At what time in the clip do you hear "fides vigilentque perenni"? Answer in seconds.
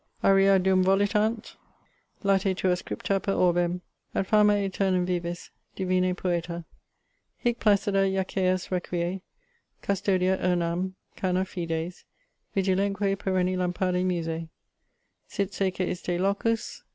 11.45-13.55